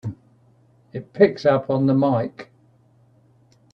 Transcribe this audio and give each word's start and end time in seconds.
It 0.93 1.13
picks 1.13 1.45
up 1.45 1.69
on 1.69 1.85
the 1.85 1.93
mike! 1.93 2.49